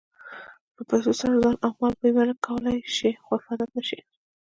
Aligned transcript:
په 0.75 0.81
پیسو 0.89 1.11
سره 1.21 1.35
ځان 1.43 1.55
او 1.65 1.71
مال 1.79 1.93
بیمه 2.01 2.23
کولی 2.45 2.77
شې 2.95 3.09
خو 3.23 3.31
حفاظت 3.39 3.69
نه 3.77 3.83
شې. 3.87 3.99